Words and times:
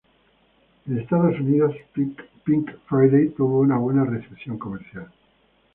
En 0.87 0.97
Estados 0.97 1.39
Unidos, 1.39 1.75
"Pink 1.93 2.71
Friday" 2.89 3.35
tuvo 3.37 3.59
una 3.59 3.77
buena 3.77 4.03
recepción 4.03 4.57
comercial. 4.57 5.11